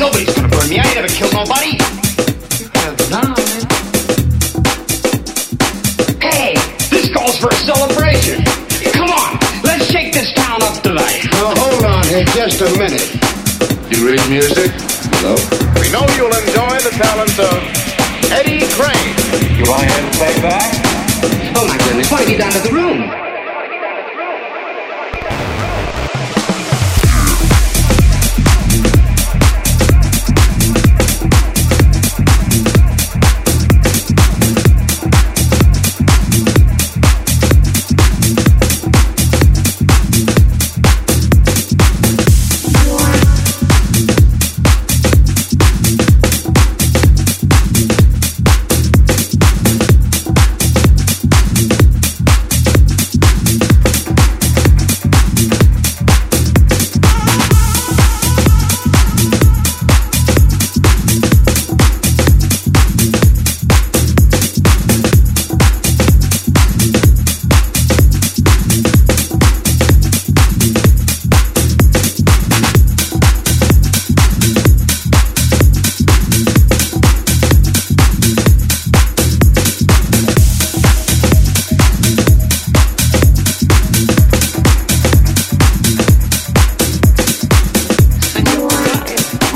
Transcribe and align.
Nobody's 0.00 0.32
gonna 0.34 0.48
burn 0.48 0.64
me. 0.70 0.78
I 0.78 0.88
ain't 0.88 0.94
never 0.96 1.12
killed 1.12 1.34
nobody. 1.36 1.76
You 2.56 2.72
have 2.72 2.96
man. 3.12 3.36
Hey, 6.24 6.56
this 6.88 7.12
calls 7.12 7.36
for 7.36 7.52
a 7.52 7.60
celebration. 7.68 8.40
Come 8.96 9.12
on, 9.12 9.36
let's 9.60 9.84
shake 9.92 10.14
this 10.14 10.32
town 10.32 10.62
up 10.62 10.80
tonight. 10.80 11.28
Now 11.36 11.52
hold 11.52 11.84
on 11.84 12.02
here 12.08 12.24
just 12.32 12.62
a 12.64 12.72
minute. 12.80 13.12
You 13.92 14.08
read 14.08 14.24
music? 14.32 14.72
Hello? 15.20 15.36
We 15.76 15.92
know 15.92 16.08
you'll 16.16 16.32
enjoy 16.32 16.80
the 16.80 16.96
talents 16.96 17.36
of 17.36 17.60
Eddie 18.32 18.64
Crane. 18.72 19.12
You 19.52 19.68
want 19.68 19.84
to 19.84 19.92
hear 19.92 20.00
him 20.00 20.08
play 20.16 20.32
back? 20.40 20.72
Oh 21.60 21.68
my 21.68 21.76
goodness, 21.76 22.10
why 22.10 22.24
don't 22.24 22.30
you 22.30 22.38
get 22.38 22.40
down 22.40 22.52
to 22.52 22.62
the 22.66 22.72
room? 22.72 23.19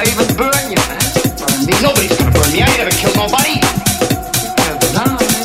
Might 0.00 0.16
even 0.16 0.32
burn 0.34 0.64
you, 0.72 0.80
man. 0.88 0.96
Burn 1.36 1.60
me? 1.68 1.76
Nobody's 1.84 2.16
gonna 2.16 2.32
burn 2.32 2.48
me. 2.56 2.64
I 2.64 2.72
ain't 2.72 2.80
never 2.80 2.96
killed 2.96 3.20
nobody. 3.20 3.60
You 3.60 4.48
have 4.64 4.80
now, 4.96 5.12
man. 5.20 5.44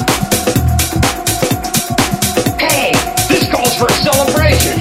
Hey, 2.55 2.95
this 3.27 3.51
calls 3.51 3.75
for 3.75 3.91
a 3.91 3.97
celebration. 3.99 4.79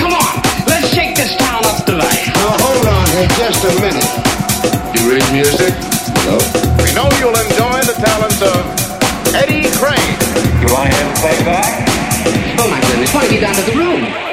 Come 0.00 0.16
on, 0.16 0.40
let's 0.64 0.88
shake 0.96 1.20
this 1.20 1.36
town 1.36 1.60
up 1.68 1.84
tonight. 1.84 2.32
Now 2.32 2.56
hold 2.64 2.88
on 2.88 3.04
here 3.12 3.28
just 3.36 3.60
a 3.68 3.76
minute. 3.84 4.08
You 4.96 5.12
read 5.12 5.28
music? 5.36 5.76
Hello? 6.24 6.40
We 6.80 6.88
know 6.96 7.12
you'll 7.20 7.36
enjoy 7.36 7.76
the 7.84 8.00
talents 8.00 8.40
of 8.40 8.56
Eddie 9.36 9.68
Crane. 9.76 10.16
You 10.64 10.72
want 10.72 10.88
to 10.88 10.96
hear 10.96 11.12
play 11.20 11.36
back? 11.44 11.84
Oh 12.56 12.72
my 12.72 12.80
goodness, 12.88 13.12
why 13.12 13.28
don't 13.28 13.34
you 13.36 13.40
down 13.44 13.52
to 13.52 13.68
the 13.68 13.76
room? 13.76 14.29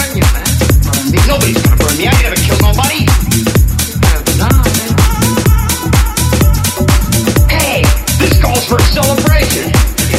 Burn 0.00 0.16
you, 0.16 0.24
man. 0.32 0.48
Burn 0.84 1.06
me? 1.12 1.18
Nobody's 1.28 1.60
gonna 1.62 1.76
burn 1.76 1.96
me. 1.98 2.06
I 2.08 2.12
ain't 2.12 2.24
never 2.24 2.40
killed 2.40 2.62
nobody. 2.62 3.04
You 3.04 3.44
have 4.08 4.24
now, 4.40 4.64
man. 4.64 4.90
Hey, 7.52 7.84
this 8.16 8.40
calls 8.40 8.64
for 8.64 8.76
a 8.76 8.86
celebration. 8.96 9.72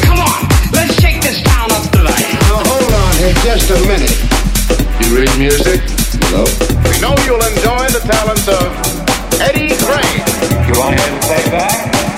Come 0.05 0.19
on, 0.21 0.45
let's 0.73 0.93
shake 1.01 1.21
this 1.21 1.41
town 1.41 1.71
up 1.71 1.89
tonight. 1.89 2.29
Now 2.45 2.61
hold 2.61 2.93
on 2.93 3.11
here 3.17 3.33
just 3.41 3.69
a 3.71 3.79
minute. 3.89 4.13
You 5.01 5.17
read 5.17 5.33
music? 5.37 5.81
Hello? 6.29 6.45
We 6.85 6.99
know 7.01 7.15
you'll 7.25 7.41
enjoy 7.41 7.89
the 7.89 8.01
talents 8.05 8.47
of 8.47 8.69
Eddie 9.41 9.73
Crane. 9.81 10.21
You 10.67 10.73
want 10.79 10.97
to 10.97 11.01
hear 11.01 11.09
him 11.09 11.19
play 11.25 11.43
back? 11.49 12.10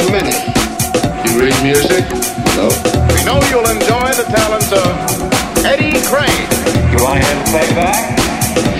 A 0.00 0.12
minute. 0.12 0.40
You 1.26 1.40
read 1.40 1.56
music? 1.62 2.04
Hello? 2.52 2.68
We 3.12 3.24
know 3.24 3.38
you'll 3.50 3.68
enjoy 3.68 4.08
the 4.16 4.24
talents 4.32 4.72
of 4.72 5.64
Eddie 5.64 6.00
Crane. 6.06 6.48
To 6.92 7.06
hear 7.06 7.20
him 7.20 7.44
play 7.52 7.68
back? 7.74 8.16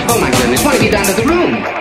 Oh 0.09 0.19
my 0.21 0.31
goodness, 0.31 0.65
why 0.65 0.73
don't 0.77 0.85
you 0.85 0.91
down 0.91 1.07
to 1.07 1.13
the 1.13 1.27
room? 1.27 1.80